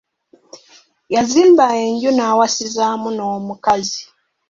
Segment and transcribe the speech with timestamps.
[1.13, 4.01] Yazimba enju n'awasizaamu n'omukazi.